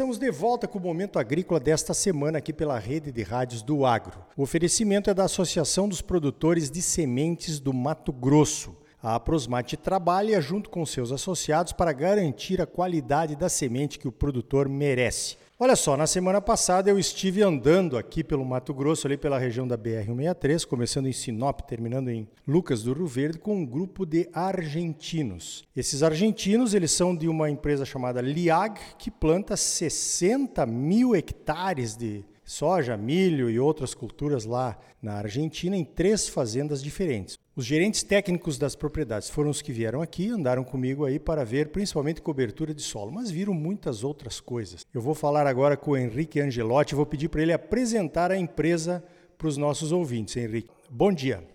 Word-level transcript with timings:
estamos 0.00 0.16
de 0.16 0.30
volta 0.30 0.66
com 0.66 0.78
o 0.78 0.80
Momento 0.80 1.18
Agrícola 1.18 1.60
desta 1.60 1.92
semana 1.92 2.38
aqui 2.38 2.54
pela 2.54 2.78
rede 2.78 3.12
de 3.12 3.22
rádios 3.22 3.60
do 3.60 3.84
Agro. 3.84 4.24
O 4.34 4.42
oferecimento 4.42 5.10
é 5.10 5.14
da 5.14 5.24
Associação 5.24 5.86
dos 5.86 6.00
Produtores 6.00 6.70
de 6.70 6.80
Sementes 6.80 7.60
do 7.60 7.70
Mato 7.74 8.10
Grosso. 8.10 8.74
A 9.02 9.20
Prosmate 9.20 9.76
trabalha 9.76 10.40
junto 10.40 10.70
com 10.70 10.86
seus 10.86 11.12
associados 11.12 11.74
para 11.74 11.92
garantir 11.92 12.62
a 12.62 12.66
qualidade 12.66 13.36
da 13.36 13.50
semente 13.50 13.98
que 13.98 14.08
o 14.08 14.12
produtor 14.12 14.70
merece. 14.70 15.36
Olha 15.62 15.76
só, 15.76 15.94
na 15.94 16.06
semana 16.06 16.40
passada 16.40 16.88
eu 16.88 16.98
estive 16.98 17.42
andando 17.42 17.98
aqui 17.98 18.24
pelo 18.24 18.46
Mato 18.46 18.72
Grosso, 18.72 19.06
ali 19.06 19.18
pela 19.18 19.38
região 19.38 19.68
da 19.68 19.76
BR-163, 19.76 20.66
começando 20.66 21.06
em 21.06 21.12
Sinop, 21.12 21.60
terminando 21.68 22.08
em 22.08 22.26
Lucas 22.48 22.82
do 22.82 22.94
Rio 22.94 23.06
Verde, 23.06 23.38
com 23.38 23.56
um 23.56 23.66
grupo 23.66 24.06
de 24.06 24.26
argentinos. 24.32 25.62
Esses 25.76 26.02
argentinos, 26.02 26.72
eles 26.72 26.92
são 26.92 27.14
de 27.14 27.28
uma 27.28 27.50
empresa 27.50 27.84
chamada 27.84 28.22
Liag, 28.22 28.80
que 28.96 29.10
planta 29.10 29.54
60 29.54 30.64
mil 30.64 31.14
hectares 31.14 31.94
de 31.94 32.24
soja, 32.50 32.96
milho 32.96 33.48
e 33.48 33.60
outras 33.60 33.94
culturas 33.94 34.44
lá 34.44 34.76
na 35.00 35.14
Argentina 35.14 35.76
em 35.76 35.84
três 35.84 36.28
fazendas 36.28 36.82
diferentes. 36.82 37.38
Os 37.54 37.64
gerentes 37.64 38.02
técnicos 38.02 38.58
das 38.58 38.74
propriedades 38.74 39.30
foram 39.30 39.50
os 39.50 39.62
que 39.62 39.72
vieram 39.72 40.02
aqui, 40.02 40.30
andaram 40.30 40.64
comigo 40.64 41.04
aí 41.04 41.18
para 41.18 41.44
ver 41.44 41.68
principalmente 41.68 42.20
cobertura 42.20 42.74
de 42.74 42.82
solo, 42.82 43.12
mas 43.12 43.30
viram 43.30 43.54
muitas 43.54 44.02
outras 44.02 44.40
coisas. 44.40 44.84
Eu 44.92 45.00
vou 45.00 45.14
falar 45.14 45.46
agora 45.46 45.76
com 45.76 45.92
o 45.92 45.96
Henrique 45.96 46.40
Angelotti, 46.40 46.94
vou 46.94 47.06
pedir 47.06 47.28
para 47.28 47.42
ele 47.42 47.52
apresentar 47.52 48.32
a 48.32 48.36
empresa 48.36 49.04
para 49.38 49.46
os 49.46 49.56
nossos 49.56 49.92
ouvintes. 49.92 50.36
Henrique, 50.36 50.70
bom 50.90 51.12
dia. 51.12 51.46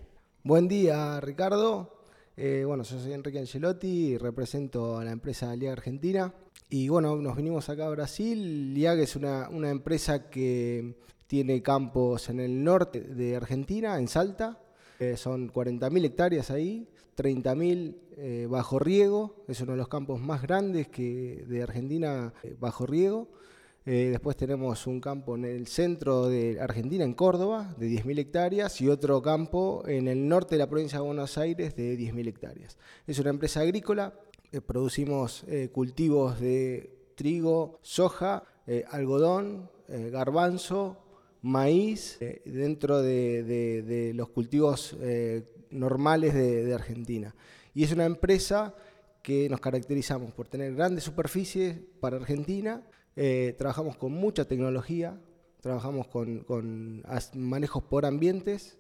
Bom 0.43 0.65
dia, 0.65 1.19
Ricardo. 1.19 1.89
Eh, 2.37 2.63
bueno, 2.65 2.83
yo 2.83 2.99
soy 2.99 3.13
Enrique 3.13 3.39
Angelotti, 3.39 4.17
represento 4.17 4.97
a 4.97 5.03
la 5.03 5.11
empresa 5.11 5.55
Liag 5.55 5.71
Argentina. 5.73 6.33
Y 6.69 6.89
bueno, 6.89 7.15
nos 7.17 7.35
vinimos 7.35 7.69
acá 7.69 7.87
a 7.87 7.89
Brasil. 7.89 8.73
Liag 8.73 8.99
es 8.99 9.15
una, 9.15 9.49
una 9.49 9.69
empresa 9.69 10.29
que 10.29 10.95
tiene 11.27 11.61
campos 11.61 12.29
en 12.29 12.39
el 12.39 12.63
norte 12.63 13.01
de 13.01 13.35
Argentina, 13.35 13.97
en 13.97 14.07
Salta, 14.07 14.59
eh, 14.99 15.17
son 15.17 15.51
40.000 15.51 16.05
hectáreas 16.05 16.51
ahí, 16.51 16.87
30.000 17.17 17.95
eh, 18.17 18.47
bajo 18.49 18.79
riego, 18.79 19.43
es 19.47 19.59
uno 19.61 19.73
de 19.73 19.77
los 19.77 19.87
campos 19.87 20.21
más 20.21 20.41
grandes 20.41 20.87
que 20.87 21.43
de 21.47 21.63
Argentina 21.63 22.33
eh, 22.43 22.55
bajo 22.59 22.85
riego. 22.85 23.27
Eh, 23.87 24.09
después 24.09 24.35
tenemos 24.35 24.87
un 24.87 24.99
campo 24.99 25.35
en 25.35 25.45
el 25.45 25.67
centro 25.67 26.27
de 26.27 26.59
Argentina, 26.59 27.03
en 27.03 27.13
Córdoba, 27.13 27.75
de 27.77 27.87
10.000 27.87 28.19
hectáreas, 28.19 28.81
y 28.81 28.89
otro 28.89 29.21
campo 29.21 29.83
en 29.85 30.07
el 30.07 30.27
norte 30.27 30.55
de 30.55 30.59
la 30.59 30.69
provincia 30.69 30.97
de 30.97 31.05
Buenos 31.05 31.37
Aires, 31.37 31.75
de 31.75 31.95
10.000 31.97 32.27
hectáreas. 32.27 32.77
Es 33.05 33.19
una 33.19 33.29
empresa 33.29 33.59
agrícola, 33.59 34.13
producimos 34.61 35.43
eh, 35.47 35.69
cultivos 35.71 36.39
de 36.39 37.11
trigo, 37.15 37.79
soja, 37.81 38.43
eh, 38.67 38.83
algodón, 38.89 39.69
eh, 39.87 40.09
garbanzo, 40.11 40.97
maíz 41.45 42.17
eh, 42.21 42.41
dentro 42.43 43.03
de, 43.03 44.11
los 44.15 44.29
cultivos 44.29 44.97
eh, 44.99 45.43
normales 45.69 46.33
de, 46.33 46.73
Argentina. 46.73 47.35
Y 47.73 47.83
es 47.83 47.91
una 47.91 48.05
empresa 48.05 48.73
que 49.21 49.47
nos 49.49 49.59
caracterizamos 49.59 50.31
por 50.33 50.47
tener 50.47 50.73
grandes 50.73 51.03
superficies 51.03 51.77
para 51.99 52.17
Argentina, 52.17 52.83
eh, 53.15 53.55
trabajamos 53.57 53.95
con 53.95 54.11
mucha 54.11 54.45
tecnología, 54.45 55.19
trabajamos 55.61 56.07
con, 56.07 57.03
manejos 57.35 57.83
por 57.83 58.05
ambientes, 58.05 58.77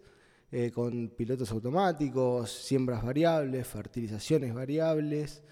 eh, 0.51 0.71
con 0.71 1.09
pilotos 1.09 1.51
automáticos, 1.51 2.51
siembras 2.51 3.03
variables, 3.03 3.67
fertilizaciones 3.67 4.53
variables. 4.53 5.43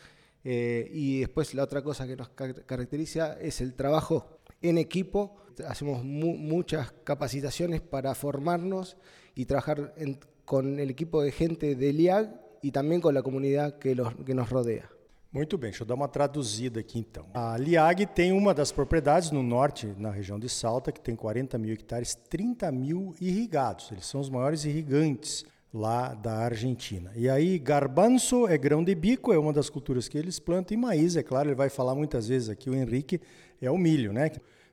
Eh, 0.44 0.90
y 0.92 1.20
después 1.22 1.54
la 1.54 1.64
otra 1.64 1.82
cosa 1.82 2.06
que 2.08 2.16
nos 2.16 2.30
ca- 2.30 2.54
caracteriza 2.66 3.40
es 3.40 3.62
el 3.62 3.74
trabajo 3.74 4.40
en 4.62 4.78
equipo. 4.78 5.38
Hacemos 5.68 6.04
mu- 6.04 6.36
muchas 6.38 6.92
capacitaciones 7.04 7.82
para 7.82 8.14
formarnos 8.16 8.98
y 9.36 9.46
trabajar 9.46 9.94
en- 9.98 10.20
con 10.46 10.80
el 10.80 10.90
equipo 10.90 11.22
de 11.22 11.32
gente 11.32 11.76
del 11.76 12.00
IAG 12.02 12.42
y 12.62 12.72
también 12.72 13.00
con 13.02 13.14
la 13.14 13.22
comunidad 13.22 13.78
que, 13.80 13.96
los- 13.96 14.14
que 14.26 14.34
nos 14.34 14.50
rodea. 14.50 14.90
Muito 15.32 15.58
bem, 15.58 15.72
deixa 15.72 15.82
eu 15.84 15.88
dar 15.88 15.96
uma 15.96 16.08
traduzida 16.08 16.80
aqui 16.80 17.00
então. 17.00 17.26
A 17.34 17.58
Liag 17.58 18.06
tem 18.14 18.32
uma 18.32 18.54
das 18.54 18.72
propriedades 18.72 19.32
no 19.32 19.42
norte, 19.42 19.88
na 19.98 20.12
região 20.12 20.38
de 20.40 20.48
Salta, 20.48 20.92
que 20.92 21.02
tem 21.02 21.16
40 21.16 21.58
mil 21.58 21.74
hectares, 21.74 22.14
30 22.30 22.72
mil 22.72 23.16
irrigados. 23.20 23.92
Eles 23.92 24.06
são 24.06 24.22
os 24.22 24.30
maiores 24.30 24.64
irrigantes 24.64 25.44
lá 25.74 26.14
da 26.14 26.38
Argentina. 26.38 27.12
E 27.16 27.28
aí, 27.28 27.58
garbanzo 27.58 28.48
é 28.48 28.58
grão 28.58 28.84
de 28.84 28.94
bico, 28.94 29.34
é 29.34 29.40
uma 29.40 29.52
das 29.52 29.70
culturas 29.70 30.08
que 30.08 30.18
eles 30.18 30.40
plantam, 30.40 30.78
e 30.78 30.80
maíz, 30.80 31.16
é 31.16 31.24
claro, 31.24 31.50
ele 31.50 31.56
vai 31.56 31.70
falar 31.70 31.96
muitas 31.96 32.28
vezes 32.28 32.50
aqui, 32.50 32.70
o 32.70 32.76
Henrique, 32.76 33.20
é 33.60 33.72
o 33.72 33.78
milho, 33.78 34.14
né? 34.14 34.30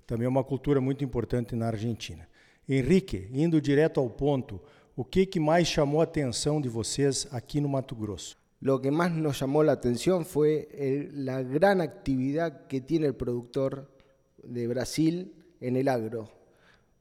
Também 0.06 0.26
é 0.26 0.28
uma 0.28 0.44
cultura 0.44 0.80
muito 0.80 1.02
importante 1.02 1.56
na 1.56 1.68
Argentina. 1.68 2.28
Henrique, 2.68 3.28
indo 3.32 3.60
direto 3.60 3.98
ao 3.98 4.10
ponto, 4.10 4.60
o 4.94 5.04
que, 5.04 5.24
que 5.24 5.40
mais 5.40 5.66
chamou 5.66 6.00
a 6.00 6.04
atenção 6.04 6.60
de 6.60 6.68
vocês 6.68 7.26
aqui 7.32 7.60
no 7.60 7.68
Mato 7.68 7.94
Grosso? 7.96 8.36
Lo 8.62 8.78
que 8.78 8.90
más 8.90 9.10
nos 9.10 9.40
llamó 9.40 9.62
la 9.62 9.72
atención 9.72 10.26
fue 10.26 10.68
el- 10.74 11.24
la 11.24 11.42
gran 11.42 11.80
actividad 11.80 12.66
que 12.66 12.82
tiene 12.82 13.06
el 13.06 13.14
productor 13.14 13.90
de 14.44 14.68
Brasil 14.68 15.32
en 15.62 15.76
el 15.76 15.88
agro. 15.88 16.28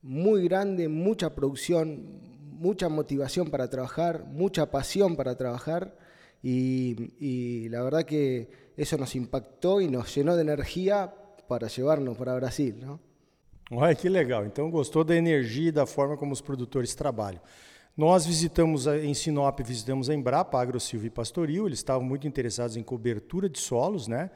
Muy 0.02 0.46
grande, 0.48 0.88
mucha 0.88 1.36
producción, 1.36 2.22
mucha 2.60 2.90
motivación 2.90 3.50
para 3.50 3.70
trabajar, 3.70 4.26
mucha 4.26 4.70
pasión 4.70 5.16
para 5.16 5.36
trabajar 5.36 5.96
y, 6.44 7.14
y 7.20 7.70
la 7.70 7.82
verdad 7.82 8.04
que 8.04 8.50
eso 8.78 8.98
nos 8.98 9.16
impactó 9.16 9.82
y 9.82 9.88
nos 9.88 10.14
llenó 10.14 10.36
de 10.36 10.42
energía 10.42 11.14
para 11.48 11.68
llevarnos 11.68 12.18
para 12.18 12.36
Brasil. 12.36 12.76
¿no? 12.80 13.00
Olha 13.72 13.96
que 13.96 14.10
legal. 14.10 14.46
Então 14.46 14.70
gostou 14.70 15.04
da 15.04 15.16
energia 15.16 15.70
e 15.70 15.72
da 15.72 15.86
forma 15.86 16.18
como 16.18 16.34
os 16.34 16.42
produtores 16.42 16.94
trabalham. 16.96 17.42
Nós 17.96 18.26
visitamos 18.26 18.88
em 18.88 19.14
Sinop, 19.14 19.60
visitamos 19.60 20.10
a 20.10 20.14
Embrapa, 20.14 20.60
Agro 20.60 20.80
Silva 20.80 21.08
e 21.08 21.10
Pastoril. 21.10 21.68
Eles 21.68 21.80
estavam 21.80 22.04
muito 22.04 22.28
interessados 22.28 22.78
em 22.78 22.84
cobertura 22.84 23.50
de 23.50 23.60
solos, 23.60 24.08
né? 24.08 24.32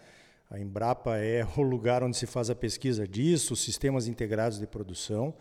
A 0.50 0.60
Embrapa 0.60 1.18
é 1.18 1.48
o 1.58 1.62
lugar 1.62 2.04
onde 2.04 2.18
se 2.18 2.26
faz 2.28 2.50
a 2.50 2.56
pesquisa 2.56 3.08
disso, 3.08 3.56
sistemas 3.56 4.08
integrados 4.08 4.60
de 4.60 4.68
produção. 4.68 5.34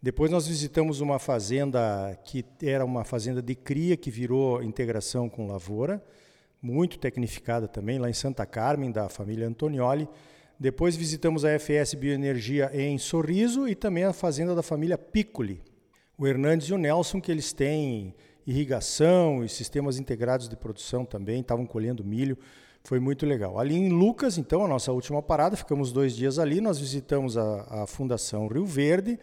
Depois 0.00 0.30
nós 0.30 0.46
visitamos 0.46 1.00
uma 1.00 1.18
fazenda 1.18 2.16
que 2.24 2.44
era 2.62 2.84
uma 2.84 3.04
fazenda 3.04 3.42
de 3.42 3.56
cria 3.56 3.96
que 3.96 4.12
virou 4.12 4.62
integração 4.62 5.28
com 5.28 5.48
lavoura, 5.48 6.00
muito 6.62 7.00
tecnificada 7.00 7.66
também, 7.66 7.98
lá 7.98 8.08
em 8.08 8.12
Santa 8.12 8.46
Carmen, 8.46 8.92
da 8.92 9.08
família 9.08 9.48
Antonioli. 9.48 10.08
Depois 10.58 10.94
visitamos 10.94 11.44
a 11.44 11.58
FS 11.58 11.94
Bioenergia 11.94 12.70
em 12.72 12.96
Sorriso 12.96 13.66
e 13.66 13.74
também 13.74 14.04
a 14.04 14.12
fazenda 14.12 14.54
da 14.54 14.62
família 14.62 14.96
Piccoli. 14.96 15.60
O 16.16 16.26
Hernandes 16.26 16.68
e 16.68 16.74
o 16.74 16.78
Nelson, 16.78 17.20
que 17.20 17.30
eles 17.30 17.52
têm 17.52 18.14
irrigação 18.46 19.44
e 19.44 19.48
sistemas 19.48 19.98
integrados 19.98 20.48
de 20.48 20.56
produção 20.56 21.04
também, 21.04 21.40
estavam 21.40 21.66
colhendo 21.66 22.04
milho, 22.04 22.38
foi 22.84 23.00
muito 23.00 23.26
legal. 23.26 23.58
Ali 23.58 23.74
em 23.74 23.88
Lucas, 23.88 24.38
então, 24.38 24.64
a 24.64 24.68
nossa 24.68 24.92
última 24.92 25.20
parada, 25.20 25.56
ficamos 25.56 25.92
dois 25.92 26.14
dias 26.14 26.38
ali, 26.38 26.60
nós 26.60 26.78
visitamos 26.78 27.36
a, 27.36 27.82
a 27.82 27.86
Fundação 27.86 28.46
Rio 28.46 28.64
Verde, 28.64 29.18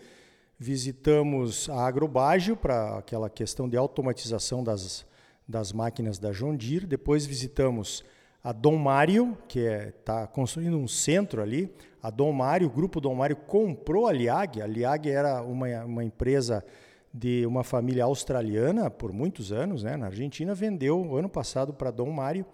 visitamos 0.58 1.70
a 1.70 1.86
Agrobágio 1.86 2.56
para 2.56 2.98
aquela 2.98 3.30
questão 3.30 3.68
de 3.68 3.78
automatização 3.78 4.64
das, 4.64 5.06
das 5.48 5.74
máquinas 5.74 6.18
da 6.18 6.32
John 6.32 6.56
Deere, 6.56 6.86
depois 6.86 7.26
visitamos 7.26 8.04
a 8.44 8.52
Dom 8.52 8.78
Mário, 8.78 9.36
que 9.48 9.60
está 9.60 10.28
construindo 10.28 10.78
um 10.78 10.88
centro 10.88 11.42
ali. 11.42 11.74
A 12.02 12.12
Dom 12.12 12.32
Mário, 12.32 12.68
o 12.68 12.70
grupo 12.70 13.02
Dom 13.02 13.16
Mário 13.16 13.36
comprou 13.36 14.08
a 14.08 14.12
Liag. 14.12 14.62
A 14.62 14.68
Liag 14.68 15.10
era 15.10 15.42
uma, 15.42 15.84
uma 15.84 16.04
empresa 16.04 16.64
de 17.12 17.44
uma 17.46 17.64
família 17.64 18.04
australiana 18.04 18.90
por 18.92 19.12
muitos 19.12 19.52
anos, 19.52 19.82
né, 19.82 19.98
na 19.98 20.08
Argentina, 20.08 20.54
vendeu 20.54 21.18
ano 21.18 21.28
passado 21.28 21.74
para 21.74 21.90
Dom 21.90 22.12
Mário. 22.12 22.46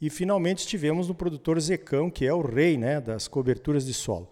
E 0.00 0.10
finalmente 0.10 0.58
estivemos 0.58 1.06
no 1.08 1.14
produtor 1.14 1.60
Zecão, 1.60 2.10
que 2.10 2.26
é 2.26 2.32
o 2.32 2.40
rei 2.40 2.76
né, 2.76 3.00
das 3.00 3.28
coberturas 3.28 3.86
de 3.86 3.94
solo. 3.94 4.28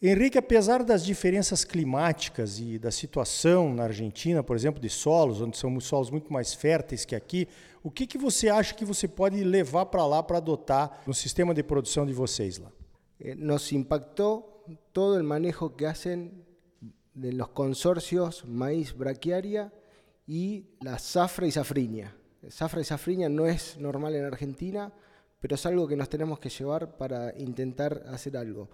Henrique, 0.00 0.38
apesar 0.38 0.84
das 0.84 1.04
diferenças 1.04 1.64
climáticas 1.64 2.60
e 2.60 2.78
da 2.78 2.90
situação 2.90 3.74
na 3.74 3.82
Argentina, 3.82 4.44
por 4.44 4.54
exemplo, 4.54 4.80
de 4.80 4.88
solos, 4.88 5.40
onde 5.40 5.56
são 5.56 5.80
solos 5.80 6.08
muito 6.08 6.32
mais 6.32 6.54
férteis 6.54 7.04
que 7.04 7.16
aqui, 7.16 7.48
o 7.82 7.90
que, 7.90 8.06
que 8.06 8.16
você 8.16 8.48
acha 8.48 8.74
que 8.74 8.84
você 8.84 9.08
pode 9.08 9.42
levar 9.42 9.86
para 9.86 10.06
lá 10.06 10.22
para 10.22 10.38
adotar 10.38 11.02
no 11.04 11.12
sistema 11.12 11.52
de 11.52 11.64
produção 11.64 12.06
de 12.06 12.12
vocês 12.12 12.58
lá? 12.58 12.70
Eh, 13.18 13.34
nos 13.34 13.72
impactó 13.72 14.64
todo 14.92 15.16
el 15.16 15.24
manejo 15.24 15.74
que 15.74 15.86
hacen 15.86 16.44
de 17.14 17.32
los 17.32 17.48
consorcios 17.48 18.44
maíz 18.44 18.96
braquiaria 18.96 19.72
y 20.28 20.66
la 20.80 20.98
zafra 20.98 21.48
y 21.48 21.50
safriña. 21.50 22.14
Zafra 22.48 22.80
y 22.80 22.84
safriña 22.84 23.28
no 23.28 23.46
es 23.46 23.76
normal 23.78 24.14
en 24.14 24.24
Argentina, 24.24 24.92
pero 25.40 25.56
es 25.56 25.66
algo 25.66 25.88
que 25.88 25.96
nos 25.96 26.08
tenemos 26.08 26.38
que 26.38 26.50
llevar 26.50 26.96
para 26.96 27.36
intentar 27.36 28.04
hacer 28.06 28.36
algo. 28.36 28.70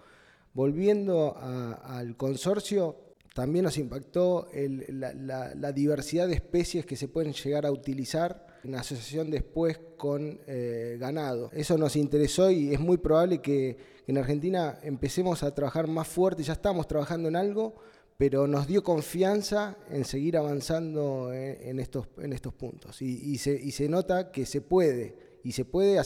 Volviendo 0.55 1.35
al 1.37 2.15
consorcio, 2.15 3.01
También 3.33 3.65
nos 3.65 3.77
impactó 3.77 4.47
la, 4.87 5.71
diversidad 5.73 6.29
de 6.29 6.35
especies 6.35 6.85
que 6.85 6.95
se 6.95 7.09
pueden 7.09 7.33
llegar 7.33 7.65
a 7.65 7.71
utilizar 7.71 8.47
en 8.63 8.75
asociación 8.75 9.29
después 9.29 9.77
con 9.97 10.39
eh, 10.47 10.95
ganado. 10.97 11.49
Eso 11.51 11.77
nos 11.77 11.97
interesó 11.97 12.49
y 12.49 12.73
es 12.73 12.79
muy 12.79 12.95
probable 12.95 13.41
que 13.41 13.75
en 14.07 14.17
Argentina 14.17 14.79
empecemos 14.81 15.43
a 15.43 15.53
trabajar 15.53 15.87
más 15.87 16.07
fuerte, 16.07 16.43
ya 16.43 16.53
estamos 16.53 16.87
trabajando 16.87 17.27
en 17.27 17.35
algo, 17.35 17.75
pero 18.17 18.47
nos 18.47 18.65
dio 18.65 18.81
confianza 18.81 19.77
en 19.89 20.05
seguir 20.05 20.37
avanzando 20.37 21.33
en, 21.33 21.81
estos, 21.81 22.07
puntos. 22.53 23.01
Y, 23.01 23.37
se, 23.37 23.89
nota 23.89 24.31
que 24.31 24.45
se 24.45 24.61
puede, 24.61 25.17
y 25.43 25.51
se 25.51 25.65
puede 25.65 26.01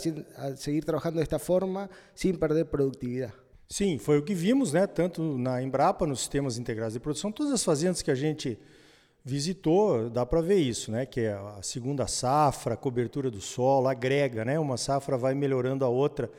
seguir 0.57 0.85
trabajando 0.85 1.19
de 1.19 1.23
esta 1.25 1.37
forma 1.37 1.87
sin 2.15 2.39
perder 2.39 2.67
productividad. 2.71 3.35
Sim, 3.71 3.99
foi 3.99 4.17
o 4.17 4.23
que 4.23 4.33
vimos, 4.33 4.73
né? 4.73 4.87
Tanto 4.87 5.37
na 5.37 5.61
Embrapa, 5.61 6.07
nos 6.07 6.21
sistemas 6.21 6.57
integrados 6.57 6.93
de 6.93 6.99
produção, 6.99 7.31
todas 7.31 7.53
as 7.53 7.63
fazendas 7.63 8.01
que 8.01 8.09
a 8.09 8.15
gente 8.15 8.57
visitou, 9.23 10.09
dá 10.09 10.25
para 10.25 10.41
ver 10.41 10.57
isso, 10.57 10.91
né? 10.91 11.05
Que 11.05 11.21
é 11.21 11.33
a 11.33 11.59
segunda 11.61 12.07
safra, 12.07 12.73
a 12.73 12.77
cobertura 12.77 13.29
do 13.29 13.39
solo, 13.39 13.87
agrega, 13.87 14.43
né? 14.43 14.57
Uma 14.57 14.75
safra 14.75 15.15
vai 15.19 15.35
melhorando 15.35 15.85
a 15.85 15.87
outra. 15.87 16.31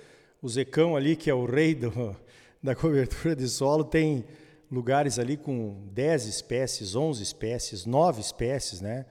O 0.43 0.49
Zecão 0.49 0.97
ali, 0.97 1.15
que 1.15 1.31
é 1.31 1.35
o 1.35 1.45
rei 1.45 1.73
do, 1.73 2.17
da 2.61 2.75
cobertura 2.75 3.37
de 3.37 3.49
solo, 3.49 3.85
tem 3.85 4.25
lugares 4.69 5.17
ali 5.17 5.37
com 5.37 5.87
10 5.93 6.27
espécies, 6.27 6.97
11 6.97 7.23
espécies, 7.23 7.87
9 7.87 8.21
espécies, 8.21 8.81
né? 8.81 9.07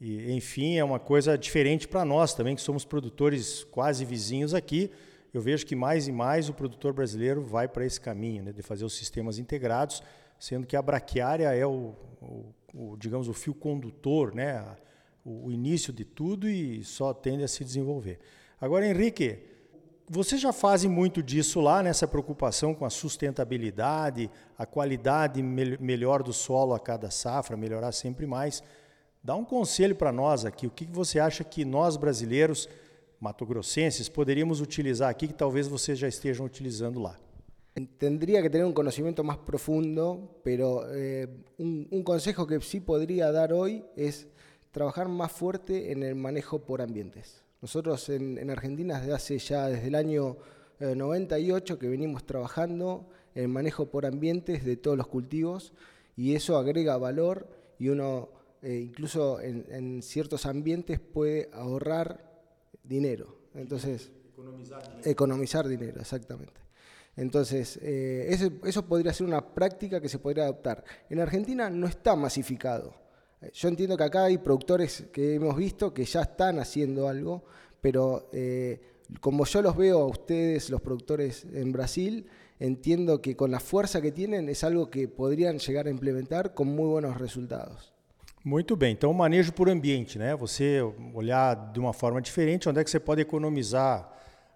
E, 0.00 0.32
enfim, 0.32 0.78
é 0.78 0.84
uma 0.84 0.98
coisa 0.98 1.38
diferente 1.38 1.86
para 1.86 2.04
nós 2.04 2.34
também, 2.34 2.56
que 2.56 2.60
somos 2.60 2.84
produtores 2.84 3.62
quase 3.62 4.04
vizinhos 4.04 4.52
aqui 4.52 4.90
eu 5.32 5.40
vejo 5.40 5.64
que 5.64 5.74
mais 5.74 6.06
e 6.06 6.12
mais 6.12 6.48
o 6.48 6.54
produtor 6.54 6.92
brasileiro 6.92 7.42
vai 7.42 7.66
para 7.66 7.86
esse 7.86 8.00
caminho, 8.00 8.42
né, 8.42 8.52
de 8.52 8.62
fazer 8.62 8.84
os 8.84 8.94
sistemas 8.94 9.38
integrados, 9.38 10.02
sendo 10.38 10.66
que 10.66 10.76
a 10.76 10.82
braquiária 10.82 11.54
é 11.54 11.66
o, 11.66 11.94
o, 12.20 12.54
o 12.74 12.96
digamos, 12.98 13.28
o 13.28 13.32
fio 13.32 13.54
condutor, 13.54 14.34
né, 14.34 14.62
o, 15.24 15.46
o, 15.46 15.52
início 15.52 15.92
de 15.92 16.04
tudo 16.04 16.48
e 16.48 16.84
só 16.84 17.14
tende 17.14 17.42
a 17.44 17.48
se 17.48 17.64
desenvolver. 17.64 18.18
Agora, 18.60 18.86
Henrique, 18.86 19.38
você 20.08 20.36
já 20.36 20.52
faz 20.52 20.84
muito 20.84 21.22
disso 21.22 21.60
lá, 21.60 21.82
nessa 21.82 22.06
preocupação 22.06 22.74
com 22.74 22.84
a 22.84 22.90
sustentabilidade, 22.90 24.30
a 24.58 24.66
qualidade 24.66 25.42
me 25.42 25.78
melhor 25.78 26.22
do 26.22 26.32
solo 26.32 26.74
a 26.74 26.80
cada 26.80 27.10
safra, 27.10 27.56
melhorar 27.56 27.92
sempre 27.92 28.26
mais. 28.26 28.62
Dá 29.24 29.34
um 29.34 29.44
conselho 29.44 29.94
para 29.94 30.12
nós 30.12 30.44
aqui, 30.44 30.66
o 30.66 30.70
que 30.70 30.84
você 30.84 31.18
acha 31.18 31.42
que 31.44 31.64
nós 31.64 31.96
brasileiros 31.96 32.68
matogrossenses 33.22 34.10
poderíamos 34.10 34.60
utilizar 34.60 35.08
aquí 35.08 35.28
que 35.28 35.34
talvez 35.34 35.68
vocês 35.68 35.96
ya 35.96 36.08
estejam 36.08 36.44
utilizando 36.44 37.00
lá? 37.00 37.16
Tendría 37.96 38.42
que 38.42 38.50
tener 38.50 38.66
un 38.66 38.74
conocimiento 38.74 39.22
más 39.24 39.38
profundo, 39.38 40.40
pero 40.42 40.84
eh, 40.92 41.26
un, 41.56 42.02
consejo 42.02 42.46
que 42.46 42.60
sí 42.60 42.80
podría 42.80 43.32
dar 43.32 43.52
hoy 43.52 43.82
es 43.96 44.26
trabajar 44.72 45.08
más 45.08 45.32
fuerte 45.32 45.92
en 45.92 46.02
el 46.02 46.14
manejo 46.16 46.58
por 46.66 46.82
ambientes. 46.82 47.42
Nosotros 47.62 48.10
en, 48.10 48.50
Argentina 48.50 48.98
desde 48.98 49.14
hace 49.14 49.38
ya, 49.38 49.68
desde 49.68 49.86
el 49.86 49.94
año 49.94 50.36
98 50.80 51.74
eh, 51.74 51.78
que 51.78 51.88
venimos 51.88 52.26
trabajando 52.26 53.08
en 53.34 53.50
manejo 53.50 53.86
por 53.86 54.04
ambientes 54.04 54.64
de 54.64 54.76
todos 54.76 54.98
los 54.98 55.06
cultivos 55.06 55.72
y 56.16 56.34
eso 56.34 56.58
agrega 56.58 56.98
valor 56.98 57.48
y 57.78 57.88
uno 57.88 58.28
eh, 58.62 58.80
incluso 58.84 59.40
en 59.40 60.02
ciertos 60.02 60.44
ambientes 60.44 61.00
puede 61.00 61.48
ahorrar 61.54 62.31
dinero. 62.82 63.36
Entonces, 63.54 64.10
economizar 65.04 65.68
dinero. 65.68 66.00
exactamente. 66.00 66.60
Entonces, 67.16 67.78
eh, 67.82 68.26
eso, 68.30 68.50
eso, 68.64 68.86
podría 68.86 69.12
ser 69.12 69.26
una 69.26 69.54
práctica 69.54 70.00
que 70.00 70.08
se 70.08 70.18
podría 70.18 70.44
adoptar. 70.44 70.82
En 71.10 71.20
Argentina 71.20 71.68
no 71.68 71.86
está 71.86 72.16
masificado. 72.16 72.94
Yo 73.52 73.68
entiendo 73.68 73.96
que 73.96 74.04
acá 74.04 74.24
hay 74.24 74.38
productores 74.38 75.04
que 75.12 75.34
hemos 75.34 75.56
visto 75.56 75.92
que 75.92 76.04
ya 76.04 76.22
están 76.22 76.58
haciendo 76.58 77.08
algo, 77.08 77.44
pero 77.80 78.30
eh, 78.32 78.80
como 79.20 79.44
yo 79.44 79.62
los 79.62 79.76
veo 79.76 80.00
a 80.00 80.06
ustedes, 80.06 80.70
los 80.70 80.80
productores 80.80 81.44
en 81.52 81.72
Brasil, 81.72 82.26
entiendo 82.60 83.20
que 83.20 83.36
con 83.36 83.50
la 83.50 83.60
fuerza 83.60 84.00
que 84.00 84.12
tienen 84.12 84.48
es 84.48 84.62
algo 84.64 84.90
que 84.90 85.08
podrían 85.08 85.58
llegar 85.58 85.86
a 85.86 85.90
implementar 85.90 86.54
con 86.54 86.68
muy 86.68 86.86
buenos 86.86 87.18
resultados. 87.18 87.91
Muito 88.44 88.74
bem. 88.74 88.92
Então, 88.92 89.12
manejo 89.12 89.52
por 89.52 89.68
ambiente, 89.68 90.18
né? 90.18 90.34
Você 90.34 90.80
olhar 91.14 91.54
de 91.72 91.78
uma 91.78 91.92
forma 91.92 92.20
diferente, 92.20 92.68
onde 92.68 92.80
é 92.80 92.84
que 92.84 92.90
você 92.90 92.98
pode 92.98 93.20
economizar 93.20 94.10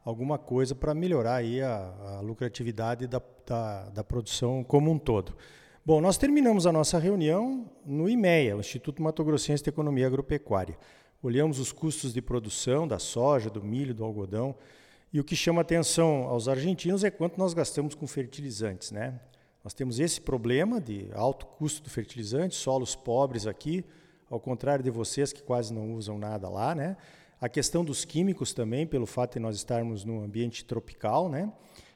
alguma 0.05 0.39
coisa 0.39 0.75
para 0.75 0.93
melhorar 0.93 1.37
aí 1.37 1.63
a, 1.63 1.95
a 2.17 2.21
lucratividade 2.21 3.07
da, 3.07 3.23
da, 3.47 3.89
da, 3.91 4.05
produção 4.05 4.65
como 4.65 4.91
um 4.91 4.99
todo. 4.99 5.37
Bom, 5.85 6.01
nós 6.01 6.19
terminamos 6.19 6.67
a 6.67 6.73
nossa 6.73 6.99
reunião 6.99 7.71
no 7.85 8.09
IMEA, 8.09 8.57
o 8.57 8.61
Instituto 8.61 9.01
Mato 9.01 9.23
Grossense 9.23 9.63
de 9.63 9.71
Economia 9.71 10.09
Agropecuária. 10.09 10.77
Olhamos 11.23 11.61
os 11.61 11.71
custos 11.71 12.13
de 12.13 12.21
produção 12.21 12.89
da 12.89 12.99
soja, 12.99 13.49
do 13.49 13.63
milho, 13.63 13.95
do 13.95 14.05
algodão, 14.05 14.57
e 15.13 15.21
o 15.21 15.25
que 15.25 15.37
chama 15.37 15.61
atenção 15.61 16.25
aos 16.25 16.49
argentinos 16.49 17.05
é 17.05 17.11
quanto 17.11 17.39
nós 17.39 17.55
gastamos 17.55 17.95
com 17.95 18.07
fertilizantes, 18.07 18.91
né? 18.91 19.21
Nós 19.67 19.75
temos 19.75 19.99
esse 19.99 20.21
problema 20.21 20.81
de 20.81 21.09
alto 21.13 21.45
custo 21.45 21.83
do 21.83 21.91
fertilizante, 21.91 22.55
solos 22.55 22.95
pobres 22.95 23.49
aqui, 23.49 23.85
ao 24.31 24.39
contrário 24.39 24.85
de 24.85 24.91
vocês 24.93 25.33
que 25.33 25.43
quase 25.43 25.75
não 25.75 25.93
usam 25.95 26.17
nada 26.17 26.49
lá, 26.49 26.73
né? 26.73 26.97
A 27.41 27.49
questão 27.49 27.85
dos 27.85 28.05
químicos 28.05 28.53
também, 28.53 28.87
pelo 28.87 29.07
fato 29.07 29.33
de 29.33 29.41
nós 29.41 29.57
estarmos 29.57 30.05
num 30.05 30.23
ambiente 30.23 30.65
tropical, 30.65 31.29
né? 31.29 31.53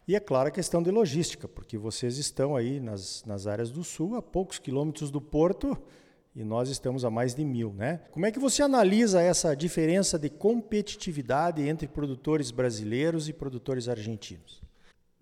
E 0.08 0.16
é 0.16 0.18
claro 0.18 0.48
a 0.48 0.50
questão 0.50 0.82
de 0.82 0.90
logística, 0.90 1.46
porque 1.46 1.78
vocês 1.78 2.18
estão 2.18 2.56
aí 2.56 2.80
nas, 2.80 3.22
nas 3.24 3.46
áreas 3.46 3.70
do 3.70 3.84
sul, 3.84 4.16
a 4.16 4.20
poucos 4.20 4.58
quilômetros 4.58 5.08
do 5.08 5.20
porto, 5.20 5.78
e 6.34 6.42
nós 6.42 6.70
estamos 6.70 7.04
a 7.04 7.08
mais 7.08 7.36
de 7.36 7.44
mil, 7.44 7.72
né? 7.72 8.00
Como 8.10 8.26
é 8.26 8.32
que 8.32 8.40
você 8.40 8.64
analisa 8.64 9.22
essa 9.22 9.54
diferença 9.54 10.18
de 10.18 10.28
competitividade 10.28 11.62
entre 11.62 11.86
produtores 11.86 12.50
brasileiros 12.50 13.28
e 13.28 13.32
produtores 13.32 13.88
argentinos? 13.88 14.60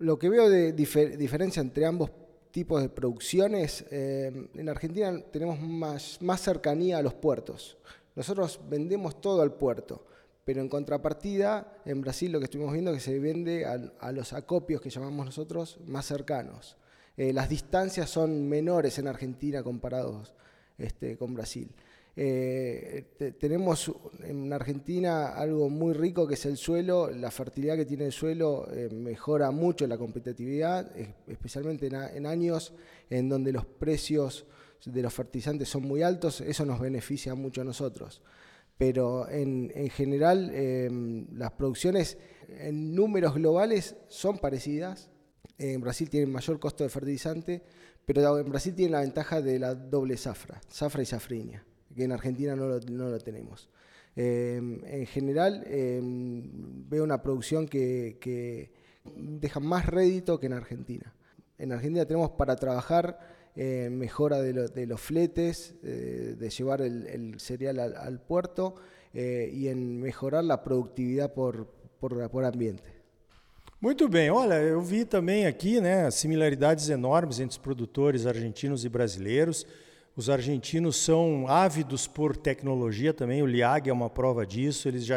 O 0.01 0.17
que 0.17 0.27
veo 0.27 0.49
de 0.49 0.71
difer 0.71 1.41
entre 1.41 1.85
ambos 1.85 2.09
tipos 2.51 2.81
de 2.81 2.89
producciones, 2.89 3.85
eh, 3.91 4.49
en 4.53 4.69
Argentina 4.69 5.21
tenemos 5.31 5.59
más, 5.59 6.21
más 6.21 6.41
cercanía 6.41 6.97
a 6.97 7.01
los 7.01 7.13
puertos. 7.13 7.77
Nosotros 8.15 8.59
vendemos 8.69 9.21
todo 9.21 9.41
al 9.41 9.53
puerto, 9.53 10.05
pero 10.45 10.61
en 10.61 10.69
contrapartida, 10.69 11.77
en 11.85 12.01
Brasil 12.01 12.31
lo 12.31 12.39
que 12.39 12.45
estuvimos 12.45 12.73
viendo 12.73 12.91
es 12.91 12.97
que 12.97 13.11
se 13.11 13.19
vende 13.19 13.65
a, 13.65 14.11
los 14.11 14.33
acopios 14.33 14.81
que 14.81 14.89
llamamos 14.89 15.25
nosotros 15.25 15.79
más 15.85 16.05
cercanos. 16.05 16.75
Eh, 17.17 17.33
las 17.33 17.49
distancias 17.49 18.09
son 18.09 18.47
menores 18.47 18.97
en 18.97 19.07
Argentina 19.07 19.61
comparados 19.61 20.33
este, 20.77 21.17
con 21.17 21.33
Brasil. 21.33 21.71
Eh, 22.15 23.35
tenemos 23.39 23.91
en 24.23 24.51
Argentina 24.51 25.29
algo 25.29 25.69
muy 25.69 25.93
rico 25.93 26.27
que 26.27 26.33
es 26.33 26.45
el 26.45 26.57
suelo, 26.57 27.09
la 27.09 27.31
fertilidad 27.31 27.77
que 27.77 27.85
tiene 27.85 28.07
el 28.07 28.11
suelo 28.11 28.67
eh, 28.71 28.89
mejora 28.91 29.51
mucho 29.51 29.87
la 29.87 29.97
competitividad, 29.97 30.91
especialmente 31.27 31.87
en, 31.87 32.25
años 32.25 32.73
en 33.09 33.29
donde 33.29 33.53
los 33.53 33.65
precios 33.65 34.45
de 34.85 35.01
los 35.01 35.13
fertilizantes 35.13 35.69
son 35.69 35.83
muy 35.83 36.01
altos, 36.03 36.41
eso 36.41 36.65
nos 36.65 36.79
beneficia 36.79 37.35
mucho 37.35 37.61
a 37.61 37.65
nosotros. 37.65 38.21
Pero 38.77 39.29
en, 39.29 39.69
general 39.89 40.51
em, 40.53 41.27
las 41.37 41.51
producciones 41.51 42.17
en 42.47 42.95
números 42.95 43.35
globales 43.35 43.95
son 44.07 44.39
parecidas. 44.39 45.09
En 45.57 45.81
Brasil 45.81 46.09
tienen 46.09 46.31
mayor 46.31 46.59
costo 46.59 46.85
de 46.85 46.89
fertilizante, 46.89 47.61
pero 48.05 48.39
en 48.39 48.49
Brasil 48.49 48.73
tienen 48.73 48.93
la 48.93 49.01
ventaja 49.01 49.41
de 49.41 49.59
la 49.59 49.75
doble 49.75 50.15
zafra, 50.15 50.61
zafra 50.69 51.01
y 51.01 51.05
safrinia 51.05 51.65
que 51.95 52.03
en 52.03 52.11
Argentina 52.11 52.55
no 52.55 52.67
lo, 52.67 53.19
tenemos. 53.19 53.69
Em, 54.15 54.81
en 54.85 55.05
general, 55.05 55.63
em, 55.67 56.43
veo 56.89 57.03
una 57.03 57.21
producción 57.21 57.67
que, 57.67 58.71
deja 59.15 59.59
más 59.59 59.85
rédito 59.85 60.39
que 60.39 60.47
en 60.47 60.53
Argentina. 60.53 61.13
En 61.57 61.71
Argentina 61.71 62.05
tenemos 62.05 62.31
para 62.31 62.55
trabajar 62.55 63.19
en 63.55 63.97
mejora 63.97 64.41
de, 64.41 64.85
los 64.85 65.01
fletes, 65.01 65.75
eh, 65.83 66.35
de 66.37 66.49
llevar 66.49 66.81
el, 66.81 67.39
cereal 67.39 67.79
al, 67.79 68.21
puerto 68.21 68.75
eh, 69.13 69.49
y 69.53 69.67
en 69.67 69.99
mejorar 69.99 70.43
la 70.43 70.63
productividad 70.63 71.33
por, 71.33 71.67
por, 71.99 72.29
por 72.29 72.45
ambiente. 72.45 72.99
Muito 73.81 74.09
bem, 74.09 74.29
olha, 74.29 74.55
eu 74.55 74.81
vi 74.81 75.05
também 75.05 75.45
aqui 75.45 75.79
né, 75.79 76.11
similaridades 76.11 76.89
enormes 76.89 77.39
entre 77.39 77.51
os 77.51 77.57
produtores 77.57 78.25
argentinos 78.25 78.83
e 78.83 78.89
brasileiros. 78.89 79.65
Os 80.19 80.29
argentinos 80.29 80.97
são 80.97 81.47
ávidos 81.47 82.05
por 82.05 82.35
tecnologia 82.35 83.13
também, 83.13 83.41
o 83.41 83.45
LIAG 83.45 83.89
é 83.89 83.93
uma 83.93 84.09
prova 84.09 84.45
disso. 84.45 84.85
Eles 84.85 85.05
já 85.05 85.15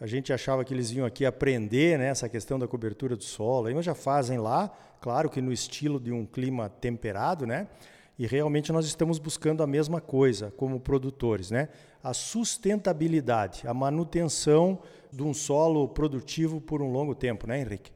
a 0.00 0.06
gente 0.06 0.32
achava 0.32 0.64
que 0.64 0.72
eles 0.72 0.90
vinham 0.90 1.04
aqui 1.04 1.26
aprender 1.26 1.98
né, 1.98 2.06
essa 2.06 2.26
questão 2.26 2.58
da 2.58 2.66
cobertura 2.66 3.14
do 3.14 3.22
solo, 3.22 3.66
aí 3.66 3.82
já 3.82 3.94
fazem 3.94 4.38
lá, 4.38 4.74
claro 4.98 5.28
que 5.28 5.42
no 5.42 5.52
estilo 5.52 6.00
de 6.00 6.10
um 6.10 6.24
clima 6.24 6.70
temperado, 6.70 7.46
né? 7.46 7.68
E 8.18 8.26
realmente 8.26 8.72
nós 8.72 8.86
estamos 8.86 9.18
buscando 9.18 9.62
a 9.62 9.66
mesma 9.66 10.00
coisa 10.00 10.50
como 10.56 10.80
produtores, 10.80 11.50
né? 11.50 11.68
A 12.02 12.14
sustentabilidade, 12.14 13.68
a 13.68 13.74
manutenção 13.74 14.78
de 15.12 15.22
um 15.22 15.34
solo 15.34 15.86
produtivo 15.86 16.62
por 16.62 16.80
um 16.80 16.90
longo 16.90 17.14
tempo, 17.14 17.46
né, 17.46 17.60
Henrique? 17.60 17.92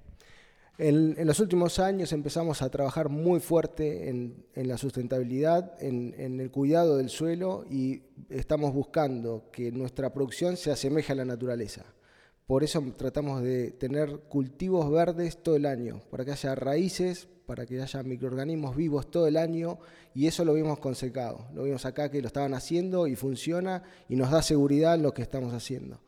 En, 0.76 1.26
los 1.26 1.38
últimos 1.38 1.78
años 1.78 2.12
empezamos 2.12 2.60
a 2.60 2.68
trabajar 2.68 3.08
muy 3.08 3.38
fuerte 3.38 4.08
en, 4.08 4.44
la 4.54 4.76
sustentabilidad, 4.76 5.80
en, 5.80 6.40
el 6.40 6.50
cuidado 6.50 6.96
del 6.96 7.10
suelo 7.10 7.64
y 7.70 8.02
estamos 8.28 8.74
buscando 8.74 9.50
que 9.52 9.70
nuestra 9.70 10.12
producción 10.12 10.56
se 10.56 10.72
asemeje 10.72 11.12
a 11.12 11.16
la 11.16 11.24
naturaleza. 11.24 11.84
Por 12.46 12.64
eso 12.64 12.82
tratamos 12.96 13.42
de 13.42 13.70
tener 13.70 14.18
cultivos 14.28 14.90
verdes 14.90 15.42
todo 15.42 15.56
el 15.56 15.64
año, 15.64 16.02
para 16.10 16.24
que 16.24 16.32
haya 16.32 16.54
raíces, 16.56 17.28
para 17.46 17.66
que 17.66 17.80
haya 17.80 18.02
microorganismos 18.02 18.74
vivos 18.74 19.10
todo 19.10 19.28
el 19.28 19.36
año 19.36 19.78
y 20.12 20.26
eso 20.26 20.44
lo 20.44 20.54
vimos 20.54 20.80
con 20.80 20.96
secado. 20.96 21.46
Lo 21.54 21.62
vimos 21.62 21.86
acá 21.86 22.10
que 22.10 22.20
lo 22.20 22.26
estaban 22.26 22.52
haciendo 22.52 23.06
y 23.06 23.14
funciona 23.14 23.84
y 24.08 24.16
nos 24.16 24.30
da 24.30 24.42
seguridad 24.42 24.96
en 24.96 25.02
lo 25.02 25.14
que 25.14 25.22
estamos 25.22 25.54
haciendo. 25.54 26.00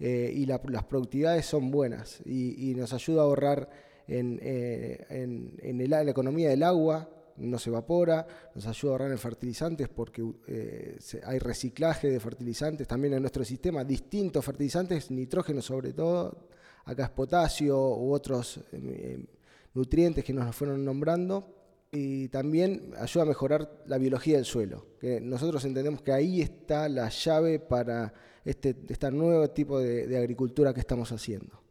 Eh, 0.00 0.32
y 0.34 0.46
las 0.46 0.84
productividades 0.84 1.46
son 1.46 1.70
buenas 1.70 2.20
y, 2.24 2.70
y 2.70 2.74
nos 2.74 2.92
ayuda 2.92 3.22
a 3.22 3.24
ahorrar 3.26 3.93
eh, 4.06 5.06
en, 5.08 5.56
en, 5.62 5.90
la 5.90 6.02
economía 6.02 6.50
del 6.50 6.62
agua, 6.62 7.08
no 7.36 7.58
se 7.58 7.70
evapora, 7.70 8.26
nos 8.54 8.66
ayuda 8.66 8.90
a 8.90 8.94
ahorrar 8.94 9.10
en 9.10 9.18
fertilizantes 9.18 9.88
porque 9.88 10.22
eh, 10.46 10.98
hay 11.24 11.38
reciclaje 11.38 12.08
de 12.10 12.20
fertilizantes 12.20 12.86
también 12.86 13.14
en 13.14 13.22
nuestro 13.22 13.44
sistema, 13.44 13.82
distintos 13.84 14.44
fertilizantes, 14.44 15.10
nitrógeno 15.10 15.62
sobre 15.62 15.92
todo, 15.92 16.48
acá 16.84 17.04
es 17.04 17.10
potasio 17.10 17.76
u 17.76 18.12
otros 18.12 18.60
eh, 18.72 19.24
nutrientes 19.72 20.22
que 20.22 20.32
nos 20.32 20.54
fueron 20.54 20.84
nombrando, 20.84 21.60
y 21.90 22.28
también 22.28 22.92
ayuda 22.98 23.22
a 23.22 23.26
mejorar 23.26 23.84
la 23.86 23.98
biología 23.98 24.36
del 24.36 24.44
suelo, 24.44 24.84
que 24.98 25.20
nosotros 25.20 25.64
entendemos 25.64 26.02
que 26.02 26.12
ahí 26.12 26.42
está 26.42 26.88
la 26.88 27.08
llave 27.08 27.60
para 27.60 28.12
este, 28.44 28.74
este 28.88 29.10
nuevo 29.12 29.48
tipo 29.50 29.78
de 29.78 30.18
agricultura 30.18 30.74
que 30.74 30.80
estamos 30.80 31.12
haciendo. 31.12 31.63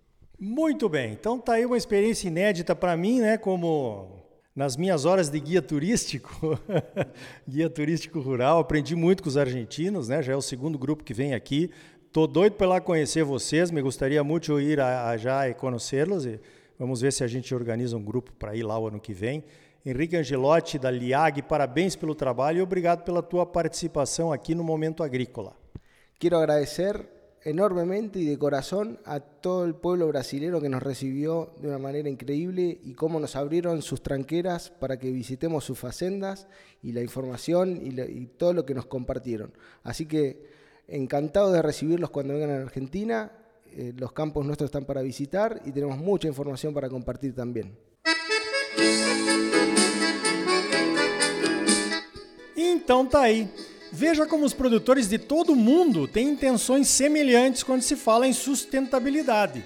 Muito 0.45 0.89
bem, 0.89 1.13
então 1.13 1.39
tá 1.39 1.53
aí 1.53 1.65
uma 1.65 1.77
experiência 1.77 2.27
inédita 2.27 2.75
para 2.75 2.97
mim, 2.97 3.21
né? 3.21 3.37
Como 3.37 4.09
nas 4.53 4.75
minhas 4.75 5.05
horas 5.05 5.29
de 5.29 5.39
guia 5.39 5.61
turístico, 5.61 6.59
guia 7.47 7.69
turístico 7.69 8.19
rural, 8.19 8.59
aprendi 8.59 8.93
muito 8.93 9.23
com 9.23 9.29
os 9.29 9.37
argentinos, 9.37 10.09
né? 10.09 10.21
Já 10.21 10.33
é 10.33 10.35
o 10.35 10.41
segundo 10.41 10.77
grupo 10.77 11.01
que 11.01 11.13
vem 11.13 11.33
aqui. 11.33 11.71
Tô 12.11 12.27
doido 12.27 12.57
para 12.57 12.67
lá 12.67 12.81
conhecer 12.81 13.23
vocês, 13.23 13.71
me 13.71 13.81
gostaria 13.81 14.21
muito 14.21 14.59
ir 14.59 14.81
a, 14.81 15.11
a 15.11 15.15
já 15.15 15.47
e 15.47 15.53
conhecê-los. 15.53 16.27
Vamos 16.77 16.99
ver 16.99 17.13
se 17.13 17.23
a 17.23 17.27
gente 17.27 17.55
organiza 17.55 17.95
um 17.95 18.03
grupo 18.03 18.33
para 18.33 18.53
ir 18.53 18.63
lá 18.63 18.77
o 18.77 18.89
ano 18.89 18.99
que 18.99 19.13
vem. 19.13 19.45
Henrique 19.85 20.17
Angelotti, 20.17 20.77
da 20.77 20.91
LIAG, 20.91 21.41
parabéns 21.43 21.95
pelo 21.95 22.13
trabalho 22.13 22.57
e 22.57 22.61
obrigado 22.61 23.05
pela 23.05 23.23
tua 23.23 23.45
participação 23.45 24.33
aqui 24.33 24.53
no 24.53 24.63
Momento 24.63 25.03
Agrícola. 25.03 25.55
Quero 26.19 26.35
agradecer 26.35 27.12
enormemente 27.43 28.19
y 28.19 28.25
de 28.25 28.37
corazón 28.37 28.99
a 29.05 29.19
todo 29.19 29.65
el 29.65 29.75
pueblo 29.75 30.07
brasilero 30.07 30.61
que 30.61 30.69
nos 30.69 30.81
recibió 30.81 31.53
de 31.59 31.67
una 31.67 31.77
manera 31.77 32.09
increíble 32.09 32.79
y 32.83 32.93
cómo 32.93 33.19
nos 33.19 33.35
abrieron 33.35 33.81
sus 33.81 34.01
tranqueras 34.01 34.69
para 34.69 34.97
que 34.97 35.11
visitemos 35.11 35.65
sus 35.65 35.77
facendas 35.77 36.47
y 36.81 36.93
la 36.93 37.01
información 37.01 37.79
y, 37.81 38.25
todo 38.37 38.53
lo 38.53 38.65
que 38.65 38.73
nos 38.73 38.85
compartieron. 38.85 39.53
Así 39.83 40.05
que 40.05 40.45
encantado 40.87 41.51
de 41.51 41.61
recibirlos 41.61 42.09
cuando 42.09 42.33
vengan 42.33 42.51
a 42.51 42.61
Argentina. 42.61 43.31
Eh, 43.75 43.91
los 43.97 44.13
campos 44.13 44.45
nuestros 44.45 44.67
están 44.67 44.85
para 44.85 45.01
visitar 45.01 45.61
y 45.65 45.71
tenemos 45.71 45.97
mucha 45.97 46.27
información 46.27 46.73
para 46.73 46.89
compartir 46.89 47.33
también. 47.33 47.75
Então 52.55 53.05
tá. 53.07 53.23
Veja 53.95 54.25
como 54.25 54.43
os 54.43 54.53
produtores 54.53 55.07
de 55.07 55.19
todo 55.19 55.53
o 55.53 55.55
mundo 55.55 56.07
têm 56.07 56.29
intenções 56.29 56.87
semelhantes 56.87 57.61
quando 57.61 57.83
se 57.83 57.95
fala 57.95 58.27
em 58.27 58.33
sustentabilidade. 58.33 59.63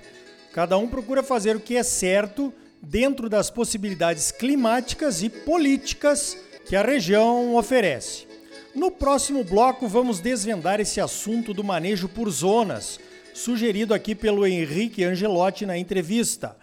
Cada 0.51 0.77
um 0.77 0.85
procura 0.85 1.23
fazer 1.23 1.55
o 1.55 1.61
que 1.61 1.77
é 1.77 1.81
certo 1.81 2.53
dentro 2.81 3.29
das 3.29 3.49
possibilidades 3.49 4.29
climáticas 4.29 5.23
e 5.23 5.29
políticas 5.29 6.37
que 6.65 6.75
a 6.75 6.81
região 6.81 7.55
oferece. 7.55 8.27
No 8.75 8.91
próximo 8.91 9.45
bloco, 9.45 9.87
vamos 9.87 10.19
desvendar 10.19 10.81
esse 10.81 10.99
assunto 10.99 11.53
do 11.53 11.63
manejo 11.63 12.09
por 12.09 12.29
zonas, 12.29 12.99
sugerido 13.33 13.93
aqui 13.93 14.13
pelo 14.13 14.45
Henrique 14.45 15.05
Angelotti 15.05 15.65
na 15.65 15.77
entrevista. 15.77 16.53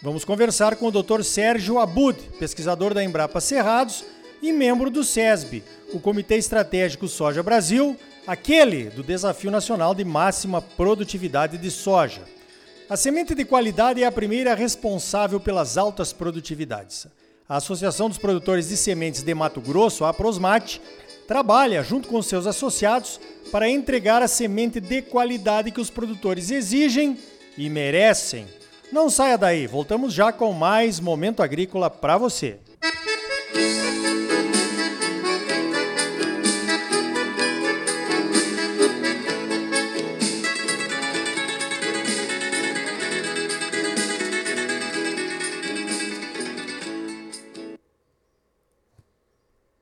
Vamos 0.00 0.24
conversar 0.24 0.76
com 0.76 0.86
o 0.86 0.92
Dr. 0.92 1.24
Sérgio 1.24 1.80
Abud, 1.80 2.16
pesquisador 2.38 2.94
da 2.94 3.02
Embrapa 3.02 3.40
Cerrados 3.40 4.04
e 4.42 4.52
membro 4.52 4.90
do 4.90 5.04
SESB, 5.04 5.62
o 5.92 6.00
Comitê 6.00 6.36
Estratégico 6.36 7.08
Soja 7.08 7.42
Brasil, 7.42 7.96
aquele 8.26 8.84
do 8.90 9.02
Desafio 9.02 9.50
Nacional 9.50 9.94
de 9.94 10.04
Máxima 10.04 10.62
Produtividade 10.62 11.58
de 11.58 11.70
Soja. 11.70 12.22
A 12.88 12.96
semente 12.96 13.34
de 13.34 13.44
qualidade 13.44 14.02
é 14.02 14.06
a 14.06 14.12
primeira 14.12 14.54
responsável 14.54 15.38
pelas 15.38 15.78
altas 15.78 16.12
produtividades. 16.12 17.06
A 17.48 17.56
Associação 17.56 18.08
dos 18.08 18.18
Produtores 18.18 18.68
de 18.68 18.76
Sementes 18.76 19.22
de 19.22 19.34
Mato 19.34 19.60
Grosso, 19.60 20.04
a 20.04 20.14
Prosmate, 20.14 20.80
trabalha 21.26 21.82
junto 21.82 22.08
com 22.08 22.20
seus 22.22 22.46
associados 22.46 23.20
para 23.52 23.68
entregar 23.68 24.22
a 24.22 24.28
semente 24.28 24.80
de 24.80 25.02
qualidade 25.02 25.70
que 25.70 25.80
os 25.80 25.90
produtores 25.90 26.50
exigem 26.50 27.18
e 27.56 27.68
merecem. 27.68 28.46
Não 28.92 29.08
saia 29.08 29.38
daí, 29.38 29.66
voltamos 29.68 30.12
já 30.12 30.32
com 30.32 30.52
mais 30.52 30.98
Momento 30.98 31.42
Agrícola 31.42 31.88
para 31.88 32.18
você. 32.18 32.58